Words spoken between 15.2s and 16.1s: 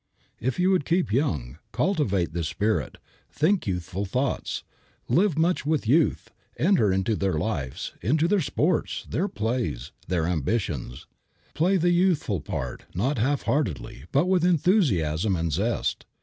and zest.